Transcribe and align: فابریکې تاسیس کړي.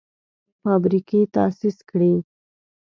فابریکې 0.61 1.21
تاسیس 1.35 1.77
کړي. 1.89 2.13